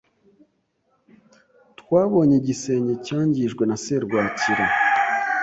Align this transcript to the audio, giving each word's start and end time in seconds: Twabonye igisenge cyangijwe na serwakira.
Twabonye 1.79 2.35
igisenge 2.41 2.93
cyangijwe 3.05 3.63
na 3.69 3.77
serwakira. 3.83 4.65